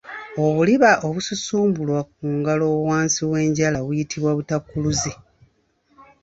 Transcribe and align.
Obuliba 0.45 0.91
obususumbulwa 1.07 1.99
ku 2.13 2.21
ngalo 2.37 2.67
wansi 2.87 3.21
w’enjala 3.31 3.77
buyitibwa 3.85 4.31
Butakkuluze. 4.37 5.11